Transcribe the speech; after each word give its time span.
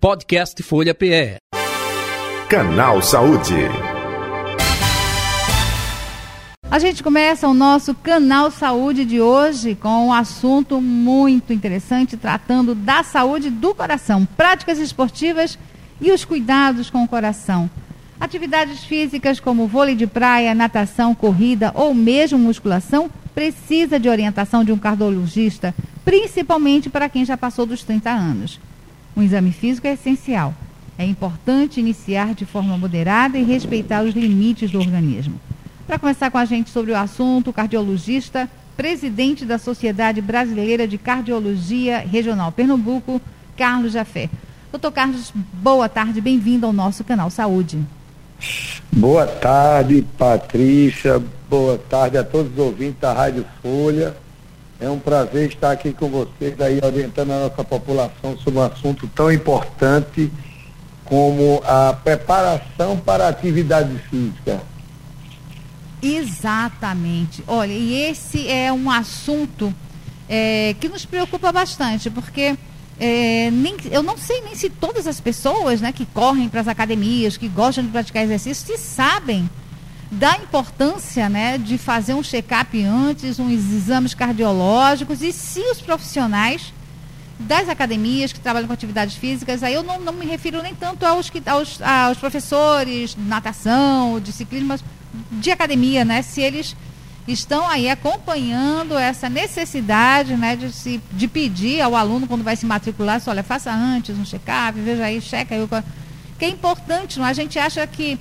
Podcast 0.00 0.62
Folha 0.62 0.94
PE. 0.94 1.36
Canal 2.48 3.02
Saúde. 3.02 3.54
A 6.70 6.78
gente 6.78 7.02
começa 7.02 7.46
o 7.46 7.52
nosso 7.52 7.94
Canal 7.94 8.50
Saúde 8.50 9.04
de 9.04 9.20
hoje 9.20 9.74
com 9.74 10.06
um 10.06 10.10
assunto 10.10 10.80
muito 10.80 11.52
interessante 11.52 12.16
tratando 12.16 12.74
da 12.74 13.02
saúde 13.02 13.50
do 13.50 13.74
coração, 13.74 14.24
práticas 14.24 14.78
esportivas 14.78 15.58
e 16.00 16.10
os 16.10 16.24
cuidados 16.24 16.88
com 16.88 17.04
o 17.04 17.08
coração. 17.08 17.68
Atividades 18.18 18.82
físicas 18.82 19.38
como 19.38 19.68
vôlei 19.68 19.94
de 19.94 20.06
praia, 20.06 20.54
natação, 20.54 21.14
corrida 21.14 21.72
ou 21.74 21.92
mesmo 21.92 22.38
musculação 22.38 23.10
precisa 23.34 24.00
de 24.00 24.08
orientação 24.08 24.64
de 24.64 24.72
um 24.72 24.78
cardiologista, 24.78 25.74
principalmente 26.06 26.88
para 26.88 27.10
quem 27.10 27.22
já 27.22 27.36
passou 27.36 27.66
dos 27.66 27.84
30 27.84 28.08
anos. 28.08 28.58
Um 29.16 29.22
exame 29.22 29.52
físico 29.52 29.86
é 29.86 29.92
essencial. 29.92 30.54
É 30.98 31.04
importante 31.04 31.80
iniciar 31.80 32.34
de 32.34 32.44
forma 32.44 32.76
moderada 32.76 33.38
e 33.38 33.42
respeitar 33.42 34.02
os 34.02 34.14
limites 34.14 34.70
do 34.70 34.78
organismo. 34.78 35.40
Para 35.86 35.98
conversar 35.98 36.30
com 36.30 36.38
a 36.38 36.44
gente 36.44 36.70
sobre 36.70 36.92
o 36.92 36.96
assunto, 36.96 37.50
o 37.50 37.52
cardiologista, 37.52 38.48
presidente 38.76 39.44
da 39.44 39.58
Sociedade 39.58 40.20
Brasileira 40.20 40.86
de 40.86 40.98
Cardiologia 40.98 41.98
Regional 41.98 42.52
Pernambuco, 42.52 43.20
Carlos 43.56 43.92
Jafé. 43.92 44.30
Doutor 44.70 44.92
Carlos, 44.92 45.32
boa 45.52 45.88
tarde, 45.88 46.20
bem-vindo 46.20 46.64
ao 46.64 46.72
nosso 46.72 47.02
canal 47.02 47.28
Saúde. 47.28 47.78
Boa 48.92 49.26
tarde, 49.26 50.06
Patrícia. 50.16 51.20
Boa 51.48 51.76
tarde 51.76 52.16
a 52.16 52.24
todos 52.24 52.52
os 52.52 52.58
ouvintes 52.58 53.00
da 53.00 53.12
Rádio 53.12 53.44
Folha. 53.62 54.14
É 54.80 54.88
um 54.88 54.98
prazer 54.98 55.48
estar 55.48 55.72
aqui 55.72 55.92
com 55.92 56.08
vocês 56.08 56.58
aí 56.58 56.80
orientando 56.82 57.32
a 57.32 57.40
nossa 57.40 57.62
população 57.62 58.38
sobre 58.38 58.58
um 58.58 58.62
assunto 58.62 59.06
tão 59.14 59.30
importante 59.30 60.32
como 61.04 61.60
a 61.66 61.92
preparação 61.92 62.96
para 62.96 63.26
a 63.26 63.28
atividade 63.28 63.94
física. 64.08 64.62
Exatamente. 66.00 67.44
Olha, 67.46 67.72
e 67.72 67.94
esse 67.94 68.48
é 68.48 68.72
um 68.72 68.90
assunto 68.90 69.74
é, 70.28 70.74
que 70.80 70.88
nos 70.88 71.04
preocupa 71.04 71.52
bastante, 71.52 72.08
porque 72.08 72.56
é, 72.98 73.50
nem, 73.50 73.76
eu 73.90 74.02
não 74.02 74.16
sei 74.16 74.40
nem 74.40 74.54
se 74.54 74.70
todas 74.70 75.06
as 75.06 75.20
pessoas 75.20 75.80
né, 75.80 75.92
que 75.92 76.06
correm 76.06 76.48
para 76.48 76.60
as 76.60 76.68
academias, 76.68 77.36
que 77.36 77.48
gostam 77.48 77.84
de 77.84 77.90
praticar 77.90 78.22
exercício, 78.22 78.66
se 78.66 78.82
sabem 78.82 79.50
da 80.10 80.36
importância 80.36 81.28
né, 81.28 81.56
de 81.56 81.78
fazer 81.78 82.14
um 82.14 82.22
check-up 82.22 82.82
antes, 82.84 83.38
uns 83.38 83.72
exames 83.72 84.12
cardiológicos, 84.12 85.22
e 85.22 85.32
se 85.32 85.60
os 85.60 85.80
profissionais 85.80 86.72
das 87.38 87.68
academias 87.68 88.32
que 88.32 88.40
trabalham 88.40 88.66
com 88.66 88.74
atividades 88.74 89.14
físicas, 89.14 89.62
aí 89.62 89.72
eu 89.72 89.82
não, 89.82 90.00
não 90.00 90.12
me 90.12 90.26
refiro 90.26 90.62
nem 90.62 90.74
tanto 90.74 91.06
aos, 91.06 91.30
aos, 91.46 91.80
aos 91.80 92.18
professores 92.18 93.14
de 93.14 93.22
natação, 93.22 94.20
de 94.20 94.32
ciclismo, 94.32 94.68
mas 94.68 94.84
de 95.32 95.50
academia, 95.50 96.04
né? 96.04 96.22
Se 96.22 96.40
eles 96.40 96.76
estão 97.26 97.66
aí 97.66 97.88
acompanhando 97.88 98.98
essa 98.98 99.28
necessidade 99.28 100.36
né, 100.36 100.56
de, 100.56 100.72
se, 100.72 101.00
de 101.12 101.28
pedir 101.28 101.80
ao 101.80 101.94
aluno 101.94 102.26
quando 102.26 102.42
vai 102.42 102.56
se 102.56 102.66
matricular, 102.66 103.22
olha, 103.26 103.42
faça 103.42 103.72
antes 103.72 104.18
um 104.18 104.24
check-up, 104.24 104.78
veja 104.80 105.04
aí, 105.04 105.20
checa 105.20 105.54
aí. 105.54 105.68
Que 106.38 106.44
é 106.46 106.48
importante, 106.48 107.18
não? 107.18 107.26
É? 107.26 107.30
A 107.30 107.34
gente 107.34 107.58
acha 107.58 107.86
que 107.86 108.18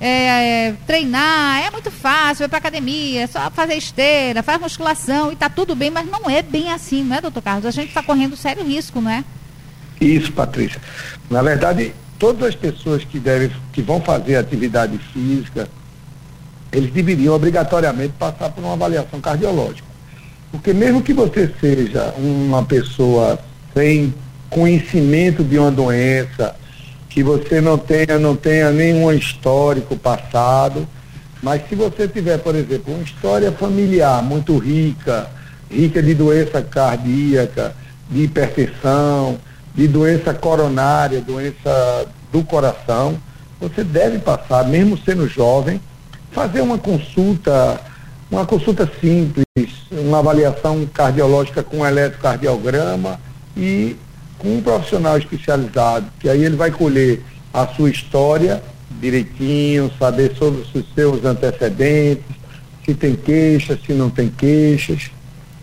é, 0.00 0.72
treinar 0.86 1.62
é 1.62 1.70
muito 1.70 1.90
fácil, 1.90 2.44
ir 2.44 2.48
para 2.48 2.58
academia, 2.58 3.22
é 3.22 3.26
só 3.26 3.50
fazer 3.50 3.74
esteira, 3.74 4.42
faz 4.42 4.58
musculação 4.58 5.30
e 5.30 5.34
está 5.34 5.50
tudo 5.50 5.74
bem, 5.74 5.90
mas 5.90 6.06
não 6.06 6.28
é 6.30 6.40
bem 6.40 6.72
assim, 6.72 7.04
não 7.04 7.16
é, 7.16 7.20
doutor 7.20 7.42
Carlos? 7.42 7.66
A 7.66 7.70
gente 7.70 7.88
está 7.88 8.02
correndo 8.02 8.36
sério 8.36 8.64
risco, 8.64 9.00
não 9.00 9.10
é? 9.10 9.22
Isso, 10.00 10.32
Patrícia. 10.32 10.80
Na 11.28 11.42
verdade, 11.42 11.92
todas 12.18 12.48
as 12.48 12.54
pessoas 12.54 13.04
que, 13.04 13.18
devem, 13.18 13.50
que 13.72 13.82
vão 13.82 14.00
fazer 14.00 14.36
atividade 14.36 14.96
física, 15.12 15.68
eles 16.72 16.90
deveriam 16.90 17.34
obrigatoriamente 17.34 18.14
passar 18.18 18.50
por 18.50 18.64
uma 18.64 18.72
avaliação 18.72 19.20
cardiológica. 19.20 19.86
Porque 20.50 20.72
mesmo 20.72 21.02
que 21.02 21.12
você 21.12 21.52
seja 21.60 22.14
uma 22.16 22.64
pessoa 22.64 23.38
sem 23.74 24.14
conhecimento 24.48 25.44
de 25.44 25.58
uma 25.58 25.70
doença, 25.70 26.56
que 27.10 27.22
você 27.24 27.60
não 27.60 27.76
tenha, 27.76 28.18
não 28.18 28.36
tenha 28.36 28.70
nenhum 28.70 29.12
histórico 29.12 29.96
passado, 29.96 30.86
mas 31.42 31.68
se 31.68 31.74
você 31.74 32.06
tiver, 32.06 32.38
por 32.38 32.54
exemplo, 32.54 32.94
uma 32.94 33.02
história 33.02 33.50
familiar 33.50 34.22
muito 34.22 34.56
rica, 34.56 35.28
rica 35.68 36.00
de 36.02 36.14
doença 36.14 36.62
cardíaca, 36.62 37.74
de 38.08 38.22
hipertensão, 38.22 39.38
de 39.74 39.88
doença 39.88 40.32
coronária, 40.32 41.20
doença 41.20 42.06
do 42.32 42.44
coração, 42.44 43.18
você 43.60 43.82
deve 43.82 44.18
passar, 44.20 44.64
mesmo 44.66 44.96
sendo 44.96 45.28
jovem, 45.28 45.80
fazer 46.30 46.60
uma 46.60 46.78
consulta, 46.78 47.80
uma 48.30 48.46
consulta 48.46 48.90
simples, 49.00 49.46
uma 49.90 50.20
avaliação 50.20 50.86
cardiológica 50.86 51.62
com 51.62 51.84
eletrocardiograma 51.84 53.18
e 53.56 53.96
com 54.40 54.56
um 54.56 54.62
profissional 54.62 55.16
especializado, 55.16 56.06
que 56.18 56.28
aí 56.28 56.42
ele 56.42 56.56
vai 56.56 56.70
colher 56.70 57.22
a 57.52 57.66
sua 57.66 57.90
história 57.90 58.62
direitinho, 59.00 59.90
saber 59.98 60.34
sobre 60.36 60.62
os 60.62 60.84
seus 60.94 61.24
antecedentes, 61.24 62.24
se 62.84 62.94
tem 62.94 63.14
queixas, 63.14 63.78
se 63.84 63.92
não 63.92 64.10
tem 64.10 64.28
queixas, 64.28 65.10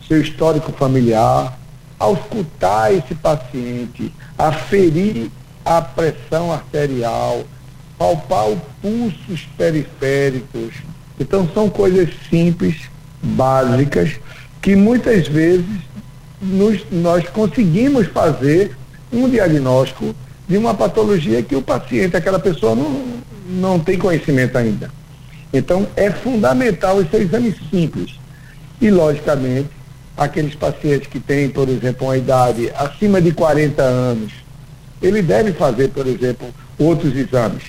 seu 0.07 0.21
histórico 0.21 0.71
familiar, 0.71 1.59
auscultar 1.99 2.93
esse 2.93 3.13
paciente, 3.15 4.13
aferir 4.37 5.29
a 5.65 5.81
pressão 5.81 6.51
arterial, 6.51 7.43
palpar 7.97 8.47
os 8.47 8.59
pulsos 8.81 9.47
periféricos. 9.57 10.73
Então 11.19 11.49
são 11.53 11.69
coisas 11.69 12.09
simples, 12.29 12.75
básicas, 13.21 14.11
que 14.61 14.75
muitas 14.75 15.27
vezes 15.27 15.65
nos, 16.41 16.85
nós 16.91 17.27
conseguimos 17.29 18.07
fazer 18.07 18.75
um 19.11 19.29
diagnóstico 19.29 20.15
de 20.47 20.57
uma 20.57 20.73
patologia 20.73 21.41
que 21.41 21.55
o 21.55 21.61
paciente, 21.61 22.15
aquela 22.15 22.39
pessoa, 22.39 22.75
não, 22.75 23.01
não 23.47 23.79
tem 23.79 23.97
conhecimento 23.97 24.57
ainda. 24.57 24.89
Então, 25.51 25.87
é 25.95 26.11
fundamental 26.11 27.01
esse 27.01 27.15
exame 27.17 27.55
simples. 27.69 28.15
E, 28.79 28.89
logicamente, 28.89 29.69
aqueles 30.15 30.55
pacientes 30.55 31.07
que 31.07 31.19
têm, 31.19 31.49
por 31.49 31.67
exemplo, 31.67 32.07
uma 32.07 32.17
idade 32.17 32.71
acima 32.75 33.21
de 33.21 33.31
40 33.31 33.81
anos, 33.81 34.33
ele 35.01 35.21
deve 35.21 35.53
fazer, 35.53 35.89
por 35.89 36.07
exemplo, 36.07 36.47
outros 36.77 37.15
exames, 37.15 37.63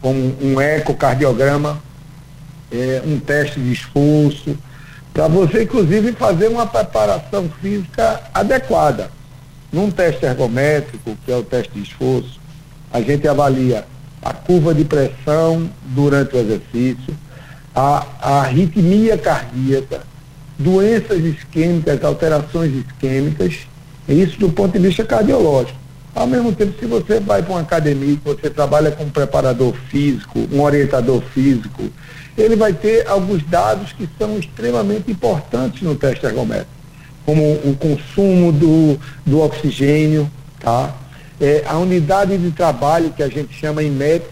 como 0.00 0.36
um 0.40 0.60
ecocardiograma, 0.60 1.80
é, 2.70 3.02
um 3.06 3.18
teste 3.18 3.60
de 3.60 3.72
esforço, 3.72 4.56
para 5.14 5.28
você, 5.28 5.62
inclusive, 5.62 6.12
fazer 6.12 6.48
uma 6.48 6.66
preparação 6.66 7.48
física 7.62 8.20
adequada. 8.34 9.12
Num 9.72 9.88
teste 9.88 10.26
ergométrico, 10.26 11.16
que 11.24 11.30
é 11.30 11.36
o 11.36 11.42
teste 11.44 11.72
de 11.72 11.82
esforço, 11.82 12.40
a 12.92 13.00
gente 13.00 13.26
avalia 13.28 13.84
a 14.20 14.32
curva 14.32 14.74
de 14.74 14.84
pressão 14.84 15.70
durante 15.94 16.34
o 16.34 16.38
exercício, 16.40 17.16
a, 17.74 18.04
a 18.20 18.40
arritmia 18.40 19.16
cardíaca, 19.16 20.02
doenças 20.58 21.20
isquêmicas, 21.20 22.02
alterações 22.02 22.72
isquêmicas, 22.74 23.68
isso 24.08 24.38
do 24.38 24.50
ponto 24.50 24.72
de 24.72 24.80
vista 24.80 25.04
cardiológico. 25.04 25.78
Ao 26.14 26.28
mesmo 26.28 26.52
tempo, 26.52 26.78
se 26.78 26.86
você 26.86 27.18
vai 27.18 27.42
para 27.42 27.52
uma 27.52 27.60
academia, 27.60 28.16
você 28.24 28.48
trabalha 28.48 28.92
com 28.92 29.02
um 29.02 29.10
preparador 29.10 29.74
físico, 29.88 30.46
um 30.52 30.62
orientador 30.62 31.20
físico, 31.20 31.90
ele 32.38 32.54
vai 32.54 32.72
ter 32.72 33.06
alguns 33.08 33.42
dados 33.44 33.92
que 33.92 34.08
são 34.16 34.38
extremamente 34.38 35.10
importantes 35.10 35.82
no 35.82 35.96
teste 35.96 36.24
ergométrico, 36.24 36.70
como 37.26 37.42
o 37.42 37.76
consumo 37.76 38.52
do, 38.52 38.96
do 39.26 39.40
oxigênio, 39.40 40.30
tá? 40.60 40.94
É, 41.40 41.64
a 41.66 41.76
unidade 41.78 42.38
de 42.38 42.50
trabalho 42.52 43.10
que 43.10 43.22
a 43.22 43.28
gente 43.28 43.52
chama 43.52 43.82
em 43.82 43.90
MET, 43.90 44.24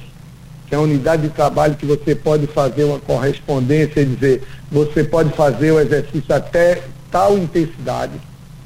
que 0.69 0.76
é 0.76 0.78
a 0.78 0.81
unidade 0.81 1.23
de 1.23 1.31
trabalho 1.31 1.75
que 1.75 1.85
você 1.85 2.14
pode 2.14 2.46
fazer 2.46 2.85
uma 2.85 3.00
correspondência 3.00 4.00
e 4.00 4.05
dizer, 4.05 4.43
você 4.70 5.02
pode 5.02 5.31
fazer 5.35 5.73
o 5.73 5.81
exercício 5.81 6.32
até 6.32 6.81
tal 7.11 7.37
intensidade. 7.37 8.12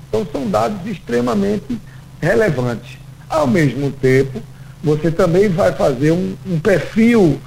Então 0.09 0.27
são 0.31 0.49
dados 0.51 0.87
extremamente 0.87 1.79
relevantes. 2.21 3.06
Ao 3.29 3.47
mesmo 3.47 3.91
tempo, 3.91 4.41
você 4.83 5.11
também 5.11 5.49
vai 5.49 5.73
fazer 5.73 6.13
um, 6.13 6.35
um 6.47 6.59
perfil 6.59 7.41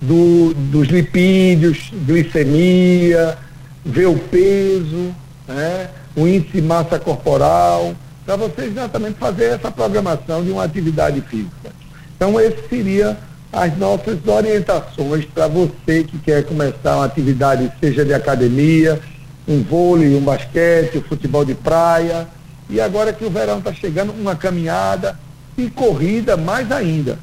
do, 0.00 0.54
dos 0.54 0.88
lipídios, 0.88 1.90
glicemia, 2.06 3.36
ver 3.84 4.06
o 4.06 4.18
peso, 4.18 5.14
né, 5.48 5.88
o 6.16 6.26
índice 6.26 6.52
de 6.52 6.62
massa 6.62 6.98
corporal, 6.98 7.94
para 8.24 8.36
você 8.36 8.62
exatamente 8.62 9.18
fazer 9.18 9.54
essa 9.54 9.70
programação 9.70 10.42
de 10.44 10.50
uma 10.50 10.64
atividade 10.64 11.20
física. 11.22 11.72
Então, 12.16 12.40
esse 12.40 12.68
seria 12.68 13.18
as 13.52 13.76
nossas 13.76 14.18
orientações 14.26 15.24
para 15.26 15.46
você 15.46 16.04
que 16.04 16.18
quer 16.18 16.44
começar 16.44 16.96
uma 16.96 17.04
atividade, 17.04 17.70
seja 17.80 18.04
de 18.04 18.14
academia, 18.14 19.00
um 19.46 19.62
vôlei, 19.62 20.16
um 20.16 20.20
basquete, 20.20 20.98
um 20.98 21.02
futebol 21.02 21.44
de 21.44 21.54
praia, 21.54 22.26
e 22.68 22.80
agora 22.80 23.12
que 23.12 23.24
o 23.24 23.30
verão 23.30 23.58
está 23.58 23.72
chegando, 23.72 24.12
uma 24.12 24.34
caminhada, 24.34 25.18
e 25.56 25.70
corrida 25.70 26.36
mais 26.36 26.70
ainda. 26.72 27.18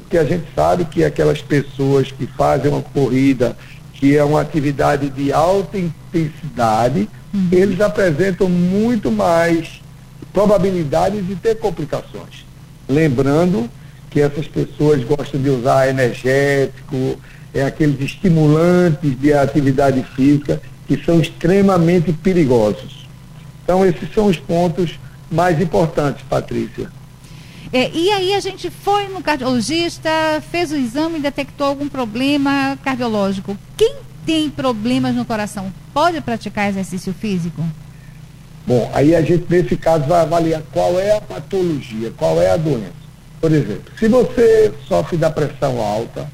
Porque 0.00 0.18
a 0.18 0.24
gente 0.24 0.44
sabe 0.54 0.84
que 0.84 1.04
aquelas 1.04 1.40
pessoas 1.40 2.10
que 2.10 2.26
fazem 2.26 2.70
uma 2.70 2.82
corrida, 2.82 3.56
que 3.94 4.16
é 4.16 4.24
uma 4.24 4.40
atividade 4.40 5.08
de 5.10 5.32
alta 5.32 5.78
intensidade, 5.78 7.08
uhum. 7.32 7.48
eles 7.52 7.80
apresentam 7.80 8.48
muito 8.48 9.10
mais 9.10 9.80
probabilidades 10.32 11.26
de 11.26 11.36
ter 11.36 11.56
complicações. 11.56 12.44
Lembrando 12.88 13.70
que 14.10 14.20
essas 14.20 14.48
pessoas 14.48 15.04
gostam 15.04 15.40
de 15.40 15.48
usar 15.48 15.88
energético, 15.88 17.16
é 17.54 17.62
aqueles 17.64 18.00
estimulantes 18.00 19.18
de 19.20 19.32
atividade 19.32 20.04
física 20.16 20.60
que 20.86 21.02
são 21.04 21.20
extremamente 21.20 22.12
perigosos. 22.12 22.99
Então 23.70 23.86
esses 23.86 24.12
são 24.12 24.26
os 24.26 24.36
pontos 24.36 24.98
mais 25.30 25.60
importantes, 25.60 26.24
Patrícia. 26.28 26.90
É, 27.72 27.88
e 27.90 28.10
aí 28.10 28.34
a 28.34 28.40
gente 28.40 28.68
foi 28.68 29.06
no 29.06 29.22
cardiologista, 29.22 30.10
fez 30.50 30.72
o 30.72 30.76
exame 30.76 31.18
e 31.18 31.22
detectou 31.22 31.68
algum 31.68 31.88
problema 31.88 32.76
cardiológico. 32.82 33.56
Quem 33.76 33.94
tem 34.26 34.50
problemas 34.50 35.14
no 35.14 35.24
coração 35.24 35.72
pode 35.94 36.20
praticar 36.20 36.68
exercício 36.68 37.14
físico? 37.14 37.62
Bom, 38.66 38.90
aí 38.92 39.14
a 39.14 39.22
gente 39.22 39.46
nesse 39.48 39.76
caso 39.76 40.04
vai 40.04 40.22
avaliar 40.22 40.62
qual 40.72 40.98
é 40.98 41.16
a 41.16 41.20
patologia, 41.20 42.12
qual 42.16 42.42
é 42.42 42.50
a 42.50 42.56
doença. 42.56 42.90
Por 43.40 43.52
exemplo, 43.52 43.84
se 43.96 44.08
você 44.08 44.74
sofre 44.88 45.16
da 45.16 45.30
pressão 45.30 45.80
alta 45.80 46.28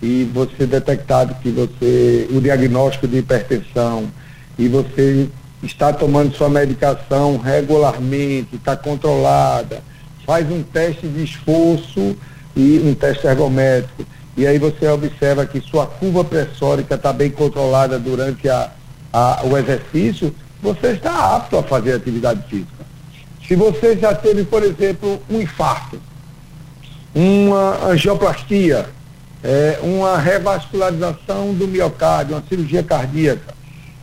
e 0.00 0.22
você 0.32 0.62
é 0.62 0.66
detectado 0.66 1.34
que 1.42 1.50
você, 1.50 2.28
o 2.30 2.40
diagnóstico 2.40 3.08
de 3.08 3.18
hipertensão 3.18 4.08
e 4.56 4.68
você 4.68 5.28
está 5.62 5.92
tomando 5.92 6.34
sua 6.34 6.48
medicação 6.48 7.36
regularmente, 7.38 8.56
está 8.56 8.76
controlada, 8.76 9.82
faz 10.24 10.50
um 10.50 10.62
teste 10.62 11.06
de 11.06 11.24
esforço 11.24 12.16
e 12.54 12.82
um 12.84 12.94
teste 12.94 13.26
ergométrico, 13.26 14.04
e 14.36 14.46
aí 14.46 14.58
você 14.58 14.88
observa 14.88 15.46
que 15.46 15.60
sua 15.60 15.86
curva 15.86 16.22
pressórica 16.22 16.94
está 16.94 17.12
bem 17.12 17.30
controlada 17.30 17.98
durante 17.98 18.48
a, 18.48 18.70
a, 19.12 19.42
o 19.44 19.56
exercício, 19.56 20.34
você 20.62 20.88
está 20.88 21.36
apto 21.36 21.56
a 21.56 21.62
fazer 21.62 21.94
atividade 21.94 22.42
física. 22.48 22.84
Se 23.46 23.54
você 23.54 23.96
já 23.96 24.14
teve, 24.14 24.44
por 24.44 24.62
exemplo, 24.62 25.22
um 25.30 25.40
infarto, 25.40 26.00
uma 27.14 27.86
angioplastia, 27.86 28.86
é, 29.42 29.78
uma 29.82 30.18
revascularização 30.18 31.54
do 31.54 31.68
miocárdio, 31.68 32.34
uma 32.34 32.42
cirurgia 32.48 32.82
cardíaca. 32.82 33.54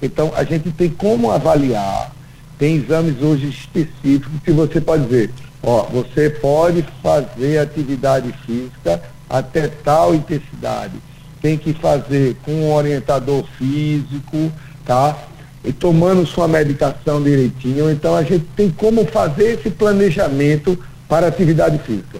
Então, 0.03 0.33
a 0.35 0.43
gente 0.43 0.69
tem 0.69 0.89
como 0.89 1.31
avaliar, 1.31 2.11
tem 2.59 2.75
exames 2.75 3.21
hoje 3.21 3.47
específicos 3.47 4.39
que 4.43 4.51
você 4.51 4.81
pode 4.81 5.05
dizer, 5.05 5.31
ó, 5.63 5.83
você 5.83 6.29
pode 6.29 6.85
fazer 7.01 7.59
atividade 7.59 8.33
física 8.45 9.01
até 9.29 9.69
tal 9.69 10.13
intensidade. 10.13 10.93
Tem 11.41 11.57
que 11.57 11.73
fazer 11.73 12.35
com 12.43 12.51
um 12.51 12.73
orientador 12.73 13.45
físico, 13.57 14.51
tá? 14.85 15.17
E 15.63 15.71
tomando 15.71 16.25
sua 16.25 16.49
medicação 16.49 17.23
direitinho. 17.23 17.89
Então 17.89 18.13
a 18.13 18.23
gente 18.23 18.45
tem 18.57 18.69
como 18.69 19.05
fazer 19.05 19.53
esse 19.53 19.69
planejamento 19.69 20.77
para 21.07 21.27
atividade 21.27 21.79
física. 21.79 22.19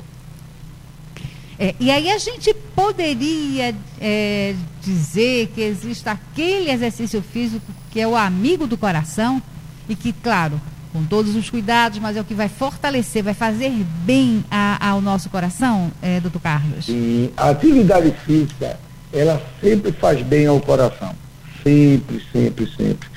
É, 1.63 1.73
e 1.79 1.89
aí 1.89 2.11
a 2.11 2.17
gente 2.17 2.53
poderia 2.75 3.73
é, 4.01 4.53
dizer 4.81 5.49
que 5.55 5.61
existe 5.61 6.09
aquele 6.09 6.69
exercício 6.69 7.21
físico 7.21 7.65
que 7.89 8.01
é 8.01 8.07
o 8.07 8.17
amigo 8.17 8.67
do 8.67 8.77
coração 8.77 9.41
e 9.87 9.95
que, 9.95 10.11
claro, 10.11 10.59
com 10.91 11.05
todos 11.05 11.37
os 11.37 11.49
cuidados, 11.49 11.99
mas 11.99 12.17
é 12.17 12.21
o 12.21 12.25
que 12.25 12.33
vai 12.33 12.49
fortalecer, 12.49 13.23
vai 13.23 13.33
fazer 13.33 13.71
bem 14.03 14.43
a, 14.51 14.89
ao 14.89 14.99
nosso 14.99 15.29
coração, 15.29 15.89
é, 16.01 16.19
doutor 16.19 16.41
Carlos? 16.41 16.85
Sim, 16.85 17.31
a 17.37 17.51
atividade 17.51 18.13
física, 18.25 18.77
ela 19.13 19.41
sempre 19.61 19.93
faz 19.93 20.21
bem 20.21 20.45
ao 20.45 20.59
coração. 20.59 21.15
Sempre, 21.63 22.21
sempre, 22.33 22.69
sempre. 22.75 23.07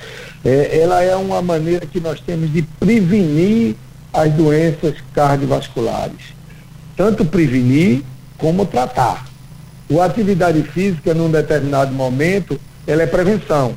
É, 0.45 0.79
ela 0.79 1.03
é 1.03 1.17
uma 1.17 1.41
maneira 1.41 1.85
que 1.85 1.99
nós 1.99 2.21
temos 2.21 2.49
de 2.53 2.61
prevenir 2.61 3.75
as 4.13 4.31
doenças 4.31 4.95
cardiovasculares. 5.13 6.33
Tanto 6.95 7.25
prevenir 7.25 8.05
como 8.37 8.65
tratar. 8.65 9.25
A 9.89 10.05
atividade 10.05 10.61
física, 10.63 11.13
num 11.13 11.31
determinado 11.31 11.93
momento, 11.93 12.59
ela 12.85 13.03
é 13.03 13.07
prevenção. 13.07 13.73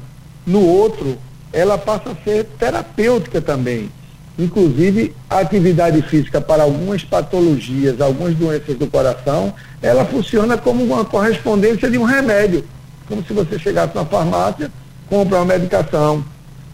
No 0.47 0.65
outro, 0.65 1.17
ela 1.53 1.79
passa 1.79 2.11
a 2.11 2.25
ser 2.25 2.45
terapêutica 2.59 3.41
também. 3.41 3.91
Inclusive, 4.39 5.15
a 5.29 5.39
atividade 5.41 6.01
física 6.03 6.41
para 6.41 6.63
algumas 6.63 7.05
patologias, 7.05 8.01
algumas 8.01 8.35
doenças 8.35 8.77
do 8.77 8.87
coração, 8.87 9.53
ela 9.83 10.05
funciona 10.05 10.57
como 10.57 10.83
uma 10.83 11.05
correspondência 11.05 11.91
de 11.91 11.99
um 11.99 12.05
remédio. 12.05 12.65
Como 13.07 13.25
se 13.25 13.33
você 13.33 13.59
chegasse 13.59 13.95
na 13.95 14.05
farmácia, 14.05 14.71
compra 15.09 15.39
uma 15.39 15.45
medicação. 15.45 16.25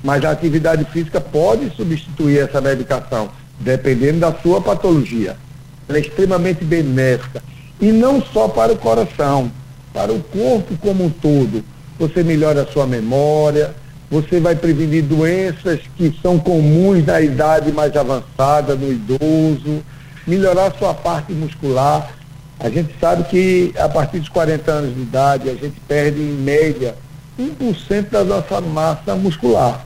Mas 0.04 0.24
a 0.24 0.30
atividade 0.30 0.84
física 0.92 1.20
pode 1.20 1.74
substituir 1.74 2.38
essa 2.38 2.60
medicação, 2.60 3.30
dependendo 3.58 4.20
da 4.20 4.32
sua 4.32 4.60
patologia. 4.60 5.36
Ela 5.88 5.98
é 5.98 6.00
extremamente 6.02 6.64
benéfica. 6.64 7.42
E 7.80 7.92
não 7.92 8.22
só 8.22 8.48
para 8.48 8.72
o 8.72 8.76
coração, 8.76 9.50
para 9.92 10.12
o 10.12 10.20
corpo 10.20 10.76
como 10.78 11.04
um 11.04 11.10
todo. 11.10 11.64
Você 11.98 12.22
melhora 12.22 12.62
a 12.62 12.66
sua 12.66 12.86
memória, 12.86 13.74
você 14.10 14.38
vai 14.38 14.54
prevenir 14.54 15.02
doenças 15.02 15.80
que 15.96 16.14
são 16.22 16.38
comuns 16.38 17.04
na 17.04 17.20
idade 17.20 17.72
mais 17.72 17.96
avançada, 17.96 18.74
no 18.74 18.92
idoso, 18.92 19.82
melhorar 20.26 20.66
a 20.66 20.78
sua 20.78 20.94
parte 20.94 21.32
muscular. 21.32 22.14
A 22.60 22.70
gente 22.70 22.94
sabe 23.00 23.24
que 23.24 23.74
a 23.78 23.88
partir 23.88 24.20
dos 24.20 24.28
40 24.28 24.70
anos 24.70 24.94
de 24.94 25.02
idade 25.02 25.50
a 25.50 25.54
gente 25.54 25.80
perde 25.88 26.20
em 26.20 26.32
média 26.32 26.94
1% 27.38 28.10
da 28.10 28.24
nossa 28.24 28.60
massa 28.60 29.14
muscular. 29.14 29.84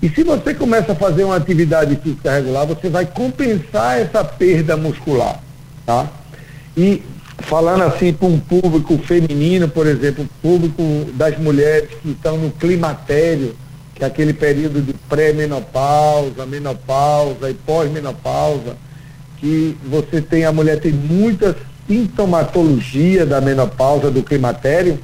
E 0.00 0.08
se 0.08 0.22
você 0.22 0.54
começa 0.54 0.92
a 0.92 0.94
fazer 0.94 1.24
uma 1.24 1.36
atividade 1.36 1.96
física 1.96 2.32
regular, 2.32 2.66
você 2.66 2.88
vai 2.88 3.04
compensar 3.04 3.98
essa 3.98 4.22
perda 4.22 4.76
muscular, 4.76 5.40
tá? 5.84 6.06
E 6.78 7.02
falando 7.38 7.82
assim 7.82 8.12
para 8.12 8.28
um 8.28 8.38
público 8.38 8.96
feminino, 8.98 9.68
por 9.68 9.84
exemplo, 9.84 10.24
público 10.40 10.80
das 11.14 11.36
mulheres 11.36 11.90
que 12.00 12.10
estão 12.12 12.38
no 12.38 12.52
climatério, 12.52 13.56
que 13.96 14.04
é 14.04 14.06
aquele 14.06 14.32
período 14.32 14.80
de 14.80 14.92
pré-menopausa, 15.08 16.46
menopausa 16.46 17.50
e 17.50 17.54
pós-menopausa, 17.54 18.76
que 19.38 19.76
você 19.90 20.22
tem, 20.22 20.44
a 20.44 20.52
mulher 20.52 20.78
tem 20.78 20.92
muita 20.92 21.56
sintomatologia 21.88 23.26
da 23.26 23.40
menopausa, 23.40 24.08
do 24.08 24.22
climatério, 24.22 25.00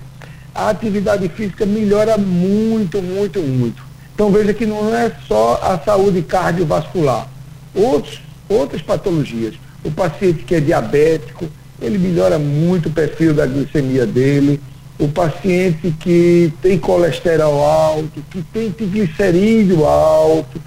a 0.55 0.69
atividade 0.69 1.29
física 1.31 1.67
melhora 1.67 2.17
muito, 2.17 3.03
muito, 3.03 3.41
muito. 3.41 3.83
Então 4.15 4.31
veja 4.31 4.55
que 4.55 4.65
não 4.65 4.95
é 4.95 5.11
só 5.27 5.61
a 5.61 5.77
saúde 5.85 6.23
cardiovascular, 6.23 7.27
outros, 7.75 8.21
outras 8.49 8.81
patologias. 8.81 9.57
O 9.83 9.91
paciente 9.91 10.45
que 10.45 10.55
é 10.55 10.61
diabético, 10.61 11.47
ele 11.81 11.99
melhora 11.99 12.39
muito 12.39 12.89
o 12.89 12.93
perfil 12.93 13.35
da 13.35 13.47
glicemia 13.47 14.07
dele. 14.07 14.61
O 14.99 15.09
paciente 15.09 15.93
que 15.99 16.53
tem 16.63 16.79
colesterol 16.79 17.65
alto, 17.65 18.23
que 18.31 18.43
tem 18.43 18.71
triglicerídeo 18.71 19.85
alto, 19.85 20.61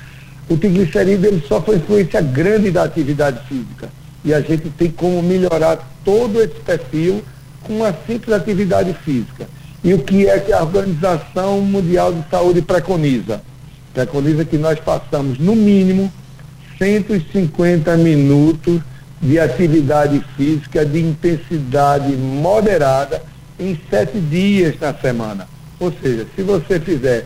o 0.50 0.58
triglicerídeo 0.58 1.30
ele 1.30 1.44
sofre 1.48 1.72
uma 1.72 1.78
influência 1.78 2.22
grande 2.22 2.72
da 2.72 2.84
atividade 2.84 3.40
física. 3.48 3.90
E 4.24 4.34
a 4.34 4.42
gente 4.42 4.70
tem 4.72 4.92
como 4.92 5.24
melhorar 5.24 5.78
todo 6.04 6.42
esse 6.42 6.60
perfil 6.60 7.24
com 7.64 7.78
uma 7.78 7.96
simples 8.06 8.36
atividade 8.36 8.94
física. 9.06 9.48
E 9.84 9.94
o 9.94 10.00
que 10.00 10.28
é 10.28 10.40
que 10.40 10.52
a 10.52 10.62
Organização 10.62 11.62
Mundial 11.62 12.12
de 12.12 12.24
Saúde 12.30 12.62
preconiza? 12.62 13.42
Preconiza 13.94 14.44
que 14.44 14.58
nós 14.58 14.78
façamos, 14.80 15.40
no 15.40 15.56
mínimo, 15.56 16.12
150 16.78 17.96
minutos 17.98 18.82
de 19.22 19.40
atividade 19.40 20.24
física 20.36 20.86
de 20.86 21.00
intensidade 21.00 22.16
moderada 22.16 23.24
em 23.60 23.80
sete 23.90 24.20
dias 24.20 24.80
na 24.80 24.94
semana. 24.94 25.48
Ou 25.80 25.92
seja, 26.02 26.28
se 26.36 26.44
você 26.44 26.80
fizer 26.80 27.26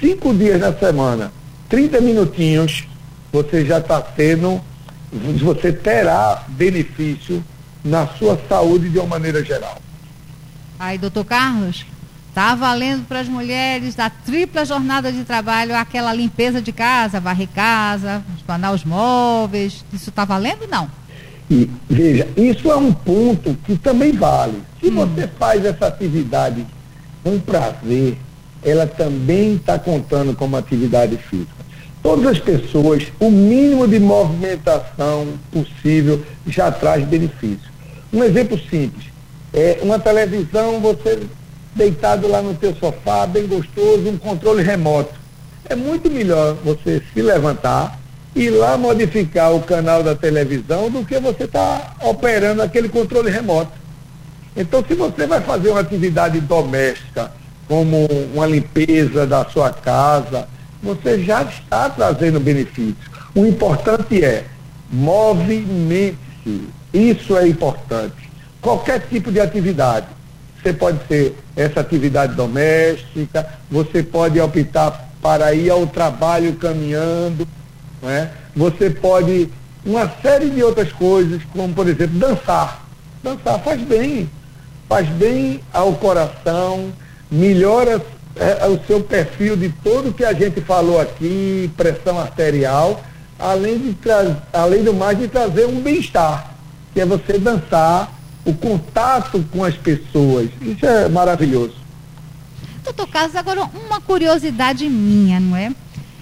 cinco 0.00 0.34
dias 0.34 0.60
na 0.60 0.72
semana, 0.72 1.32
30 1.68 2.00
minutinhos, 2.00 2.84
você 3.32 3.64
já 3.64 3.78
está 3.78 4.00
tendo, 4.00 4.60
você 5.40 5.72
terá 5.72 6.44
benefício 6.48 7.42
na 7.84 8.06
sua 8.06 8.38
saúde 8.48 8.88
de 8.88 8.98
uma 8.98 9.06
maneira 9.06 9.44
geral. 9.44 9.80
Aí, 10.78 10.96
doutor 10.96 11.24
Carlos, 11.24 11.84
tá 12.34 12.54
valendo 12.54 13.06
para 13.06 13.20
as 13.20 13.28
mulheres 13.28 13.94
da 13.94 14.08
tripla 14.08 14.64
jornada 14.64 15.10
de 15.10 15.24
trabalho 15.24 15.74
aquela 15.74 16.12
limpeza 16.12 16.62
de 16.62 16.72
casa, 16.72 17.18
varrer 17.20 17.48
casa, 17.48 18.22
espanar 18.36 18.72
os 18.72 18.84
móveis, 18.84 19.84
isso 19.92 20.10
está 20.10 20.24
valendo 20.24 20.66
não? 20.68 20.88
E, 21.50 21.70
veja, 21.88 22.28
isso 22.36 22.70
é 22.70 22.76
um 22.76 22.92
ponto 22.92 23.56
que 23.64 23.76
também 23.76 24.12
vale. 24.12 24.62
Se 24.80 24.88
hum. 24.88 24.94
você 24.94 25.26
faz 25.38 25.64
essa 25.64 25.86
atividade 25.86 26.66
com 27.24 27.38
prazer, 27.38 28.16
ela 28.62 28.86
também 28.86 29.54
está 29.54 29.78
contando 29.78 30.34
como 30.34 30.56
atividade 30.56 31.16
física. 31.16 31.58
Todas 32.02 32.26
as 32.26 32.38
pessoas, 32.38 33.06
o 33.18 33.30
mínimo 33.30 33.88
de 33.88 33.98
movimentação 33.98 35.26
possível 35.50 36.22
já 36.46 36.70
traz 36.70 37.04
benefício. 37.06 37.68
Um 38.12 38.22
exemplo 38.22 38.58
simples, 38.70 39.06
é 39.52 39.78
uma 39.82 39.98
televisão, 39.98 40.80
você 40.80 41.20
deitado 41.74 42.28
lá 42.28 42.42
no 42.42 42.54
teu 42.54 42.74
sofá, 42.74 43.26
bem 43.26 43.46
gostoso, 43.46 44.08
um 44.08 44.18
controle 44.18 44.62
remoto. 44.62 45.14
É 45.68 45.76
muito 45.76 46.10
melhor 46.10 46.54
você 46.64 47.02
se 47.12 47.22
levantar 47.22 47.97
e 48.38 48.50
lá 48.50 48.78
modificar 48.78 49.52
o 49.52 49.60
canal 49.60 50.00
da 50.00 50.14
televisão 50.14 50.88
do 50.88 51.04
que 51.04 51.18
você 51.18 51.42
estar 51.42 51.96
tá 51.98 52.06
operando 52.06 52.62
aquele 52.62 52.88
controle 52.88 53.28
remoto. 53.28 53.72
Então, 54.56 54.84
se 54.86 54.94
você 54.94 55.26
vai 55.26 55.40
fazer 55.40 55.70
uma 55.70 55.80
atividade 55.80 56.40
doméstica, 56.40 57.32
como 57.66 58.06
uma 58.32 58.46
limpeza 58.46 59.26
da 59.26 59.44
sua 59.44 59.72
casa, 59.72 60.48
você 60.80 61.24
já 61.24 61.42
está 61.42 61.90
trazendo 61.90 62.38
benefício. 62.38 62.94
O 63.34 63.44
importante 63.44 64.24
é 64.24 64.44
movimente-se. 64.88 66.62
Isso 66.94 67.36
é 67.36 67.48
importante. 67.48 68.30
Qualquer 68.62 69.00
tipo 69.00 69.32
de 69.32 69.40
atividade. 69.40 70.06
Você 70.62 70.72
pode 70.72 70.98
ser 71.08 71.36
essa 71.56 71.80
atividade 71.80 72.34
doméstica, 72.34 73.48
você 73.68 74.00
pode 74.02 74.40
optar 74.40 75.08
para 75.20 75.52
ir 75.54 75.70
ao 75.70 75.86
trabalho 75.88 76.54
caminhando, 76.54 77.46
né? 78.02 78.30
você 78.54 78.90
pode 78.90 79.48
uma 79.84 80.10
série 80.20 80.50
de 80.50 80.62
outras 80.62 80.92
coisas, 80.92 81.40
como 81.52 81.72
por 81.74 81.88
exemplo 81.88 82.18
dançar. 82.18 82.86
Dançar 83.22 83.58
faz 83.60 83.80
bem, 83.80 84.28
faz 84.88 85.08
bem 85.08 85.60
ao 85.72 85.94
coração, 85.94 86.92
melhora 87.30 88.04
é, 88.36 88.66
o 88.66 88.78
seu 88.86 89.00
perfil 89.00 89.56
de 89.56 89.70
tudo 89.82 90.12
que 90.12 90.24
a 90.24 90.32
gente 90.32 90.60
falou 90.60 91.00
aqui, 91.00 91.70
pressão 91.76 92.18
arterial, 92.18 93.02
além, 93.38 93.78
de 93.78 93.96
além 94.52 94.84
do 94.84 94.94
mais 94.94 95.18
de 95.18 95.28
trazer 95.28 95.66
um 95.66 95.80
bem-estar, 95.80 96.54
que 96.92 97.00
é 97.00 97.06
você 97.06 97.38
dançar, 97.38 98.12
o 98.44 98.54
contato 98.54 99.44
com 99.52 99.64
as 99.64 99.74
pessoas. 99.74 100.48
Isso 100.60 100.86
é 100.86 101.08
maravilhoso. 101.08 101.74
Doutor 102.84 103.08
Carlos, 103.08 103.36
agora 103.36 103.68
uma 103.86 104.00
curiosidade 104.00 104.88
minha, 104.88 105.38
não 105.38 105.56
é? 105.56 105.72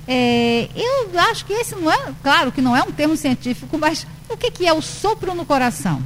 É? 0.06 0.68
Eu 0.74 1.18
acho 1.30 1.44
que 1.44 1.52
esse 1.52 1.74
não 1.74 1.90
é, 1.90 1.98
claro 2.22 2.52
que 2.52 2.60
não 2.60 2.76
é 2.76 2.82
um 2.82 2.92
termo 2.92 3.16
científico, 3.16 3.76
mas 3.78 4.06
o 4.28 4.36
que, 4.36 4.50
que 4.50 4.66
é 4.66 4.72
o 4.72 4.82
sopro 4.82 5.34
no 5.34 5.44
coração? 5.44 6.02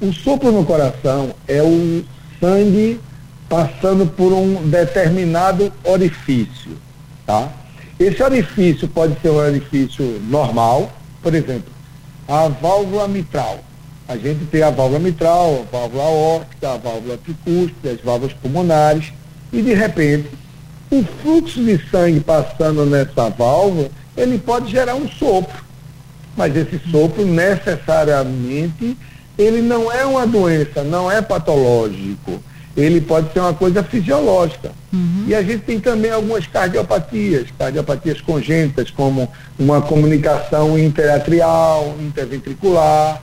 O 0.00 0.12
sopro 0.12 0.52
no 0.52 0.64
coração 0.64 1.34
é 1.48 1.62
o 1.62 2.04
sangue 2.40 3.00
passando 3.48 4.06
por 4.06 4.32
um 4.32 4.68
determinado 4.68 5.72
orifício, 5.84 6.76
tá? 7.24 7.48
Esse 7.98 8.22
orifício 8.22 8.88
pode 8.88 9.18
ser 9.20 9.30
um 9.30 9.36
orifício 9.36 10.20
normal, 10.28 10.92
por 11.22 11.34
exemplo, 11.34 11.72
a 12.28 12.48
válvula 12.48 13.08
mitral. 13.08 13.60
A 14.08 14.16
gente 14.16 14.44
tem 14.46 14.62
a 14.62 14.70
válvula 14.70 14.98
mitral, 14.98 15.64
a 15.66 15.76
válvula 15.76 16.02
aórtica, 16.02 16.74
a 16.74 16.76
válvula 16.76 17.18
tricúspide, 17.18 17.88
as 17.88 18.00
válvulas 18.00 18.34
pulmonares, 18.34 19.12
e 19.52 19.62
de 19.62 19.74
repente, 19.74 20.28
o 20.90 21.02
fluxo 21.22 21.62
de 21.62 21.78
sangue 21.90 22.20
passando 22.20 22.86
nessa 22.86 23.28
válvula, 23.30 23.90
ele 24.16 24.38
pode 24.38 24.70
gerar 24.70 24.94
um 24.94 25.08
sopro. 25.08 25.64
Mas 26.36 26.54
esse 26.54 26.80
sopro 26.90 27.24
necessariamente, 27.24 28.96
ele 29.38 29.62
não 29.62 29.90
é 29.90 30.04
uma 30.04 30.26
doença, 30.26 30.82
não 30.82 31.10
é 31.10 31.20
patológico 31.22 32.40
ele 32.76 33.00
pode 33.00 33.32
ser 33.32 33.40
uma 33.40 33.54
coisa 33.54 33.82
fisiológica. 33.82 34.70
Uhum. 34.92 35.24
E 35.26 35.34
a 35.34 35.42
gente 35.42 35.60
tem 35.60 35.80
também 35.80 36.10
algumas 36.10 36.46
cardiopatias, 36.46 37.46
cardiopatias 37.58 38.20
congênitas, 38.20 38.90
como 38.90 39.28
uma 39.58 39.80
comunicação 39.80 40.78
interatrial, 40.78 41.96
interventricular, 41.98 43.22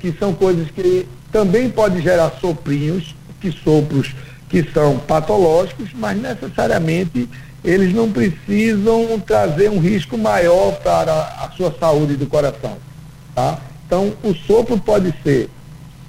que 0.00 0.10
são 0.18 0.32
coisas 0.32 0.70
que 0.70 1.06
também 1.30 1.68
podem 1.68 2.00
gerar 2.00 2.32
soprinhos, 2.40 3.14
que 3.40 3.52
sopros 3.52 4.14
que 4.54 4.62
são 4.72 5.00
patológicos, 5.00 5.88
mas 5.92 6.16
necessariamente 6.16 7.28
eles 7.64 7.92
não 7.92 8.08
precisam 8.08 9.18
trazer 9.18 9.68
um 9.68 9.80
risco 9.80 10.16
maior 10.16 10.76
para 10.76 11.12
a 11.12 11.50
sua 11.56 11.74
saúde 11.76 12.14
do 12.14 12.26
coração. 12.26 12.76
Tá? 13.34 13.58
Então, 13.84 14.12
o 14.22 14.32
sopro 14.32 14.78
pode 14.78 15.12
ser 15.24 15.50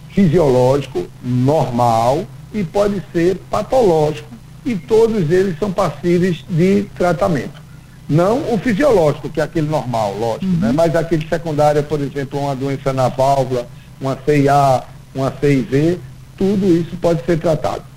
fisiológico, 0.10 1.08
normal, 1.24 2.28
e 2.54 2.64
pode 2.64 3.02
ser 3.12 3.38
patológico 3.50 4.30
e 4.64 4.75
todos 4.75 5.32
eles 5.32 5.58
são 5.58 5.72
passíveis 5.72 6.46
de 6.48 6.84
tratamento. 6.96 7.60
Não 8.08 8.54
o 8.54 8.60
fisiológico, 8.60 9.28
que 9.28 9.42
é 9.42 9.44
aquele 9.44 9.68
normal, 9.68 10.16
lógico, 10.20 10.46
né? 10.46 10.52
uhum. 10.52 10.60
né? 10.68 10.72
mas 10.72 10.96
aquele 10.96 11.28
secundário, 11.28 11.82
por 11.82 12.00
exemplo, 12.00 12.40
uma 12.40 12.56
doença 12.56 12.94
na 12.94 13.10
válvula, 13.10 13.68
uma 14.00 14.16
CIA, 14.24 14.84
uma 15.16 15.34
CIV, 15.42 16.00
tudo 16.38 16.68
isso 16.68 16.96
pode 16.98 17.25
ser 17.25 17.40
tratado. 17.40 17.95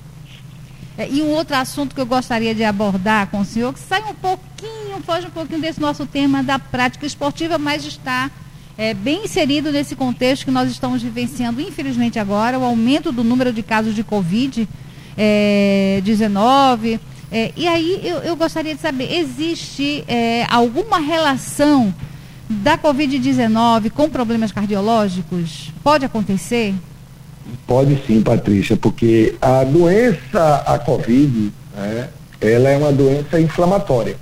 É, 0.98 1.08
e 1.08 1.22
um 1.22 1.28
outro 1.28 1.54
assunto 1.54 1.94
que 1.94 2.00
eu 2.00 2.06
gostaria 2.06 2.52
de 2.52 2.64
abordar 2.64 3.28
com 3.28 3.38
o 3.38 3.44
senhor, 3.44 3.72
que 3.72 3.78
sai 3.78 4.02
um 4.02 4.14
pouquinho, 4.14 5.00
foge 5.06 5.28
um 5.28 5.30
pouquinho 5.30 5.60
desse 5.60 5.80
nosso 5.80 6.04
tema 6.04 6.42
da 6.42 6.58
prática 6.58 7.06
esportiva, 7.06 7.56
mas 7.56 7.84
está 7.84 8.28
é, 8.76 8.92
bem 8.94 9.24
inserido 9.24 9.70
nesse 9.70 9.94
contexto 9.94 10.44
que 10.44 10.50
nós 10.50 10.68
estamos 10.68 11.00
vivenciando, 11.00 11.60
infelizmente 11.60 12.18
agora, 12.18 12.58
o 12.58 12.64
aumento 12.64 13.12
do 13.12 13.22
número 13.22 13.52
de 13.52 13.62
casos 13.62 13.94
de 13.94 14.02
Covid-19. 14.02 14.48
É, 15.20 17.00
é, 17.30 17.52
e 17.56 17.68
aí 17.68 18.00
eu, 18.02 18.16
eu, 18.18 18.34
gostaria 18.34 18.74
de 18.74 18.80
saber, 18.80 19.12
existe 19.12 20.02
é, 20.08 20.46
alguma 20.50 20.98
relação 20.98 21.94
da 22.48 22.76
Covid-19 22.76 23.90
com 23.90 24.10
problemas 24.10 24.50
cardiológicos? 24.50 25.72
Pode 25.84 26.04
acontecer? 26.04 26.74
Pode 27.66 28.02
sim, 28.06 28.22
Patrícia, 28.22 28.76
porque 28.76 29.34
a 29.40 29.64
doença, 29.64 30.62
a 30.66 30.78
Covid, 30.78 31.52
né, 31.76 32.08
ela 32.40 32.68
é 32.68 32.76
uma 32.76 32.92
doença 32.92 33.40
inflamatória. 33.40 34.16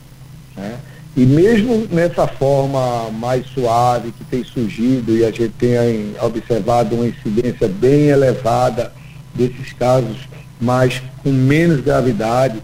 Né? 0.57 0.77
E 1.17 1.25
mesmo 1.25 1.87
nessa 1.91 2.27
forma 2.27 3.11
mais 3.11 3.47
suave 3.47 4.13
que 4.13 4.25
tem 4.25 4.45
surgido 4.45 5.17
e 5.17 5.25
a 5.25 5.31
gente 5.31 5.51
tem 5.59 6.15
observado 6.21 6.95
uma 6.95 7.07
incidência 7.07 7.67
bem 7.69 8.09
elevada 8.09 8.93
desses 9.35 9.73
casos, 9.73 10.19
mas 10.61 11.03
com 11.23 11.31
menos 11.31 11.81
gravidade, 11.81 12.63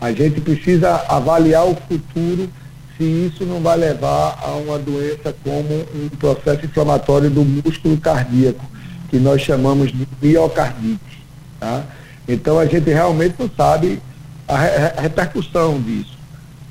a 0.00 0.12
gente 0.12 0.40
precisa 0.40 1.04
avaliar 1.08 1.66
o 1.66 1.74
futuro 1.88 2.48
se 2.96 3.04
isso 3.04 3.44
não 3.44 3.60
vai 3.60 3.76
levar 3.76 4.38
a 4.42 4.56
uma 4.56 4.78
doença 4.78 5.34
como 5.44 5.86
um 5.94 6.08
processo 6.18 6.64
inflamatório 6.64 7.30
do 7.30 7.44
músculo 7.44 7.96
cardíaco, 7.98 8.64
que 9.08 9.18
nós 9.18 9.42
chamamos 9.42 9.92
de 9.92 10.06
miocardite. 10.20 11.24
Tá? 11.58 11.84
Então 12.28 12.58
a 12.58 12.66
gente 12.66 12.90
realmente 12.90 13.36
não 13.38 13.50
sabe 13.56 14.00
a 14.48 15.00
repercussão 15.00 15.80
disso. 15.80 16.16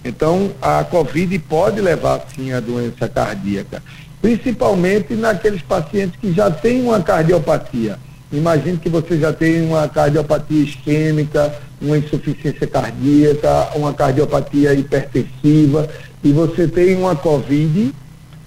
Então, 0.03 0.51
a 0.61 0.83
Covid 0.83 1.37
pode 1.39 1.81
levar, 1.81 2.23
sim, 2.35 2.53
à 2.53 2.59
doença 2.59 3.09
cardíaca, 3.09 3.81
principalmente 4.21 5.15
naqueles 5.15 5.63
pacientes 5.63 6.19
que 6.19 6.31
já 6.31 6.51
têm 6.51 6.83
uma 6.83 7.01
cardiopatia. 7.01 7.97
Imagine 8.31 8.77
que 8.77 8.87
você 8.87 9.17
já 9.17 9.33
tem 9.33 9.63
uma 9.63 9.87
cardiopatia 9.89 10.63
isquêmica, 10.63 11.55
uma 11.81 11.97
insuficiência 11.97 12.67
cardíaca, 12.67 13.69
uma 13.75 13.93
cardiopatia 13.93 14.73
hipertensiva, 14.75 15.89
e 16.23 16.31
você 16.31 16.67
tem 16.67 16.95
uma 16.95 17.15
Covid, 17.15 17.91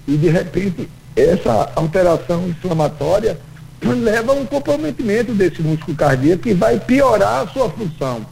e 0.07 0.17
de 0.17 0.29
repente 0.29 0.87
essa 1.13 1.71
alteração 1.75 2.47
inflamatória 2.47 3.37
leva 3.87 4.33
a 4.33 4.35
um 4.35 4.45
comprometimento 4.45 5.33
desse 5.33 5.61
músculo 5.61 5.95
cardíaco 5.95 6.43
que 6.43 6.53
vai 6.53 6.79
piorar 6.79 7.43
a 7.43 7.47
sua 7.47 7.69
função 7.69 8.25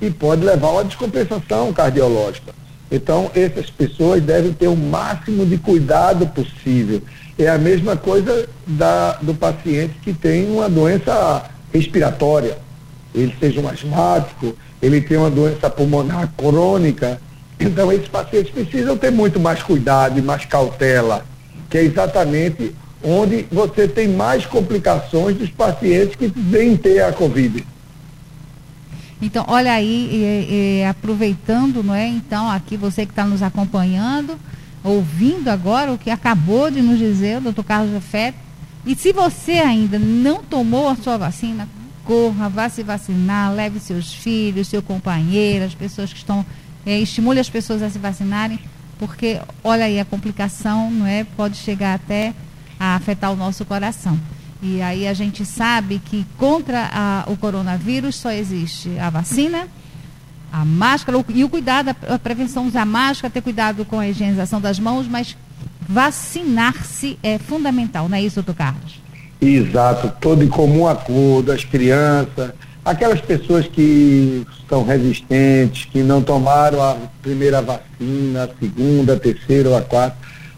e 0.00 0.10
pode 0.10 0.44
levar 0.44 0.68
a 0.68 0.72
uma 0.72 0.84
descompensação 0.84 1.72
cardiológica. 1.72 2.52
Então, 2.90 3.30
essas 3.34 3.70
pessoas 3.70 4.22
devem 4.22 4.52
ter 4.52 4.68
o 4.68 4.76
máximo 4.76 5.44
de 5.44 5.58
cuidado 5.58 6.26
possível. 6.28 7.02
É 7.38 7.48
a 7.48 7.58
mesma 7.58 7.96
coisa 7.96 8.48
da, 8.66 9.14
do 9.14 9.34
paciente 9.34 9.94
que 10.02 10.12
tem 10.12 10.50
uma 10.50 10.68
doença 10.68 11.50
respiratória. 11.72 12.58
Ele 13.14 13.34
seja 13.40 13.60
um 13.60 13.68
asmático, 13.68 14.54
ele 14.80 15.00
tem 15.00 15.16
uma 15.16 15.30
doença 15.30 15.68
pulmonar 15.68 16.32
crônica. 16.36 17.20
Então, 17.58 17.90
esses 17.92 18.08
pacientes 18.08 18.52
precisam 18.52 18.96
ter 18.96 19.10
muito 19.10 19.40
mais 19.40 19.62
cuidado 19.62 20.18
e 20.18 20.22
mais 20.22 20.44
cautela, 20.44 21.24
que 21.70 21.78
é 21.78 21.82
exatamente 21.82 22.74
onde 23.04 23.46
você 23.52 23.86
tem 23.86 24.08
mais 24.08 24.46
complicações 24.46 25.36
dos 25.36 25.50
pacientes 25.50 26.16
que 26.16 26.26
vêm 26.26 26.76
ter 26.76 27.02
a 27.02 27.12
Covid. 27.12 27.64
Então, 29.20 29.44
olha 29.46 29.72
aí, 29.72 30.08
e, 30.10 30.80
e, 30.80 30.84
aproveitando, 30.84 31.82
não 31.82 31.94
é? 31.94 32.08
Então, 32.08 32.50
aqui 32.50 32.76
você 32.76 33.06
que 33.06 33.12
está 33.12 33.24
nos 33.24 33.42
acompanhando, 33.42 34.38
ouvindo 34.82 35.48
agora 35.48 35.92
o 35.92 35.98
que 35.98 36.10
acabou 36.10 36.70
de 36.70 36.82
nos 36.82 36.98
dizer 36.98 37.38
o 37.38 37.40
doutor 37.42 37.64
Carlos 37.64 37.92
Jafé. 37.92 38.34
E 38.84 38.94
se 38.94 39.12
você 39.12 39.52
ainda 39.52 39.98
não 39.98 40.42
tomou 40.42 40.88
a 40.88 40.96
sua 40.96 41.16
vacina, 41.16 41.68
corra, 42.04 42.48
vá 42.48 42.68
se 42.68 42.82
vacinar, 42.82 43.52
leve 43.54 43.80
seus 43.80 44.12
filhos, 44.12 44.68
seu 44.68 44.82
companheiro, 44.82 45.64
as 45.64 45.74
pessoas 45.74 46.12
que 46.12 46.18
estão, 46.18 46.44
é, 46.84 46.98
estimule 46.98 47.40
as 47.40 47.48
pessoas 47.48 47.82
a 47.82 47.88
se 47.88 47.98
vacinarem, 47.98 48.58
porque 48.98 49.40
olha 49.62 49.86
aí 49.86 49.98
a 49.98 50.04
complicação, 50.04 50.90
não 50.90 51.06
é? 51.06 51.24
Pode 51.36 51.56
chegar 51.56 51.94
até 51.94 52.34
a 52.78 52.96
afetar 52.96 53.32
o 53.32 53.36
nosso 53.36 53.64
coração. 53.64 54.18
E 54.62 54.80
aí 54.80 55.06
a 55.06 55.12
gente 55.12 55.44
sabe 55.44 55.98
que 55.98 56.24
contra 56.38 56.88
a, 56.92 57.24
o 57.26 57.36
coronavírus 57.36 58.16
só 58.16 58.30
existe 58.30 58.98
a 58.98 59.10
vacina, 59.10 59.68
a 60.52 60.64
máscara 60.64 61.22
e 61.28 61.44
o 61.44 61.48
cuidado, 61.48 61.94
a 62.08 62.18
prevenção 62.18 62.66
usar 62.66 62.86
máscara, 62.86 63.32
ter 63.32 63.42
cuidado 63.42 63.84
com 63.84 63.98
a 63.98 64.08
higienização 64.08 64.60
das 64.60 64.78
mãos, 64.78 65.06
mas 65.06 65.36
vacinar-se 65.88 67.18
é 67.22 67.38
fundamental, 67.38 68.08
não 68.08 68.16
é 68.16 68.22
isso, 68.22 68.36
doutor 68.36 68.54
Carlos? 68.54 69.00
Exato, 69.40 70.12
todo 70.20 70.42
em 70.42 70.48
comum 70.48 70.86
acordo, 70.86 71.52
as 71.52 71.64
crianças, 71.64 72.52
aquelas 72.84 73.20
pessoas 73.20 73.66
que 73.66 74.46
estão 74.58 74.84
resistentes, 74.84 75.86
que 75.86 76.02
não 76.02 76.22
tomaram 76.22 76.82
a 76.82 76.96
primeira 77.20 77.60
vacina, 77.60 78.44
a 78.44 78.48
segunda, 78.58 79.14
a 79.14 79.18
terceira 79.18 79.68
ou 79.70 79.76
a 79.76 79.82
quarta, 79.82 80.16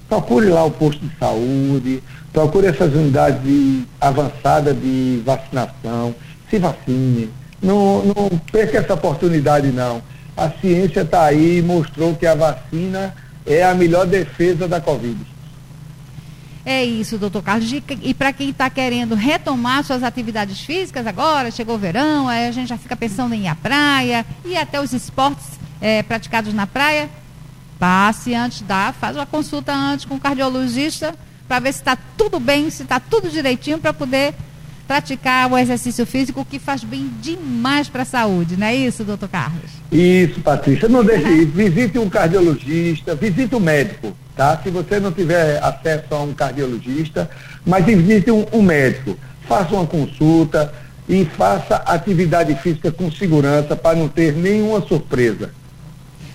procure 0.08 0.46
lá 0.46 0.64
o 0.64 0.70
posto 0.70 1.04
de 1.04 1.18
saúde, 1.18 2.02
procure 2.32 2.66
essas 2.66 2.92
unidades 2.94 3.42
de, 3.42 3.84
avançadas 4.00 4.76
de 4.80 5.22
vacinação, 5.24 6.14
se 6.50 6.58
vacine. 6.58 7.30
Não, 7.62 8.04
não 8.04 8.28
perca 8.52 8.78
essa 8.78 8.94
oportunidade 8.94 9.68
não. 9.68 10.02
A 10.36 10.50
ciência 10.50 11.00
está 11.00 11.24
aí 11.24 11.58
e 11.58 11.62
mostrou 11.62 12.14
que 12.14 12.26
a 12.26 12.34
vacina 12.34 13.14
é 13.46 13.64
a 13.64 13.74
melhor 13.74 14.06
defesa 14.06 14.68
da 14.68 14.80
Covid. 14.80 15.16
É 16.64 16.84
isso, 16.84 17.16
doutor 17.16 17.42
Carlos. 17.42 17.72
E 18.02 18.12
para 18.12 18.32
quem 18.32 18.50
está 18.50 18.68
querendo 18.68 19.14
retomar 19.14 19.84
suas 19.84 20.02
atividades 20.02 20.60
físicas 20.60 21.06
agora, 21.06 21.48
chegou 21.50 21.76
o 21.76 21.78
verão, 21.78 22.28
aí 22.28 22.48
a 22.48 22.50
gente 22.50 22.68
já 22.68 22.76
fica 22.76 22.96
pensando 22.96 23.34
em 23.34 23.44
ir 23.44 23.48
à 23.48 23.54
praia 23.54 24.26
e 24.44 24.56
até 24.56 24.80
os 24.80 24.92
esportes 24.92 25.46
é, 25.80 26.02
praticados 26.02 26.52
na 26.52 26.66
praia, 26.66 27.08
passe 27.78 28.34
antes, 28.34 28.62
dá, 28.62 28.94
faz 28.98 29.16
uma 29.16 29.26
consulta 29.26 29.74
antes 29.74 30.04
com 30.04 30.14
o 30.14 30.20
cardiologista 30.20 31.14
para 31.46 31.60
ver 31.60 31.72
se 31.72 31.80
está 31.80 31.96
tudo 32.16 32.40
bem, 32.40 32.68
se 32.70 32.82
está 32.82 32.98
tudo 32.98 33.28
direitinho 33.28 33.78
para 33.78 33.92
poder 33.92 34.34
praticar 34.86 35.50
o 35.50 35.58
exercício 35.58 36.06
físico 36.06 36.44
que 36.44 36.58
faz 36.58 36.84
bem 36.84 37.10
demais 37.20 37.88
para 37.88 38.02
a 38.02 38.04
saúde, 38.04 38.56
não 38.56 38.66
é 38.66 38.74
isso, 38.74 39.04
doutor 39.04 39.28
Carlos? 39.28 39.70
Isso, 39.90 40.40
Patrícia. 40.40 40.88
Não 40.88 41.04
deixe 41.04 41.26
uhum. 41.26 41.50
Visite 41.50 41.98
um 41.98 42.08
cardiologista, 42.08 43.14
visite 43.14 43.54
um 43.54 43.60
médico, 43.60 44.16
tá? 44.36 44.58
Se 44.62 44.70
você 44.70 45.00
não 45.00 45.10
tiver 45.10 45.62
acesso 45.62 46.06
a 46.14 46.22
um 46.22 46.32
cardiologista, 46.32 47.28
mas 47.64 47.84
visite 47.84 48.30
um, 48.30 48.46
um 48.52 48.62
médico. 48.62 49.18
Faça 49.48 49.74
uma 49.74 49.86
consulta 49.86 50.72
e 51.08 51.24
faça 51.24 51.76
atividade 51.76 52.54
física 52.56 52.90
com 52.90 53.10
segurança 53.10 53.76
para 53.76 53.96
não 53.96 54.08
ter 54.08 54.34
nenhuma 54.34 54.80
surpresa. 54.80 55.50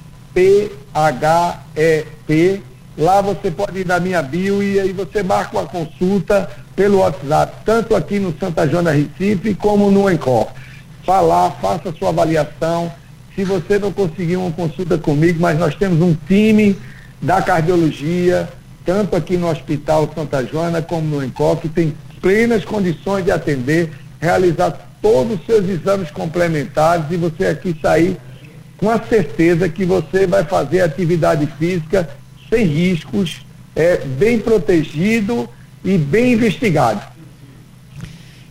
Lá 2.97 3.19
você 3.19 3.51
pode 3.51 3.79
ir 3.79 3.85
na 3.85 3.99
minha 3.99 4.21
bio 4.21 4.63
e 4.63 4.79
aí 4.79 4.93
você 4.93 5.21
marca 5.21 5.57
uma 5.57 5.67
consulta 5.67 6.49
pelo 6.73 6.99
WhatsApp, 6.99 7.53
tanto 7.65 7.93
aqui 7.93 8.17
no 8.17 8.33
Santa 8.39 8.65
Joana 8.65 8.91
Recife 8.91 9.53
como 9.55 9.91
no 9.91 10.09
Encore 10.09 10.47
falar, 11.05 11.51
faça 11.61 11.93
sua 11.93 12.09
avaliação. 12.09 12.91
Se 13.35 13.43
você 13.43 13.77
não 13.77 13.91
conseguir 13.91 14.37
uma 14.37 14.51
consulta 14.51 14.97
comigo, 14.97 15.39
mas 15.39 15.59
nós 15.59 15.75
temos 15.75 16.01
um 16.01 16.15
time 16.27 16.75
da 17.21 17.41
cardiologia, 17.41 18.49
tanto 18.85 19.15
aqui 19.15 19.37
no 19.37 19.49
Hospital 19.49 20.11
Santa 20.15 20.45
Joana 20.45 20.81
como 20.81 21.07
no 21.07 21.23
ENCOF, 21.23 21.63
que 21.63 21.69
tem 21.69 21.93
plenas 22.21 22.65
condições 22.65 23.25
de 23.25 23.31
atender, 23.31 23.91
realizar 24.19 24.71
todos 25.01 25.39
os 25.39 25.45
seus 25.45 25.69
exames 25.69 26.09
complementares 26.11 27.05
e 27.11 27.17
você 27.17 27.45
aqui 27.45 27.77
sair 27.81 28.17
com 28.77 28.89
a 28.89 28.99
certeza 28.99 29.69
que 29.69 29.85
você 29.85 30.25
vai 30.25 30.43
fazer 30.43 30.81
atividade 30.81 31.47
física 31.57 32.09
sem 32.49 32.65
riscos, 32.65 33.45
é, 33.75 33.97
bem 33.97 34.39
protegido 34.39 35.49
e 35.83 35.97
bem 35.97 36.33
investigado. 36.33 37.01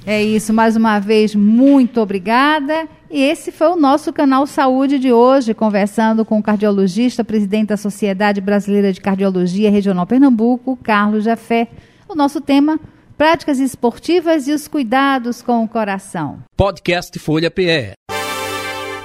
É 0.07 0.23
isso, 0.23 0.53
mais 0.53 0.77
uma 0.77 0.99
vez, 0.99 1.35
muito 1.35 2.01
obrigada. 2.01 2.87
E 3.11 3.23
esse 3.23 3.51
foi 3.51 3.69
o 3.69 3.77
nosso 3.77 4.12
canal 4.12 4.47
Saúde 4.47 4.99
de 4.99 5.12
hoje, 5.12 5.55
conversando 5.55 6.25
com 6.25 6.38
o 6.38 6.43
cardiologista, 6.43 7.25
presidente 7.25 7.69
da 7.69 7.77
Sociedade 7.77 8.40
Brasileira 8.40 8.93
de 8.93 9.01
Cardiologia 9.01 9.71
Regional 9.71 10.07
Pernambuco, 10.07 10.77
Carlos 10.83 11.25
Jafé. 11.25 11.69
O 12.07 12.14
nosso 12.14 12.40
tema: 12.40 12.79
práticas 13.17 13.59
esportivas 13.59 14.47
e 14.47 14.53
os 14.53 14.69
cuidados 14.69 15.40
com 15.40 15.64
o 15.64 15.69
coração. 15.69 16.40
Podcast 16.57 17.19
Folha 17.19 17.51
PE. 17.51 17.93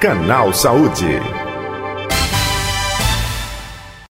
Canal 0.01 0.53
Saúde. 0.53 1.38